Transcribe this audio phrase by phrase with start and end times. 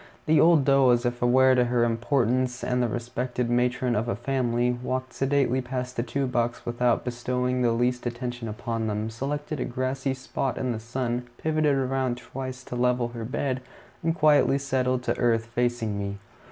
[0.25, 4.15] The old doe, as if aware of her importance as the respected matron of a
[4.15, 9.59] family, walked sedately past the two bucks without bestowing the least attention upon them, selected
[9.59, 13.61] a grassy spot in the sun, pivoted around twice to level her bed,
[14.01, 16.17] and quietly settled to earth, facing me.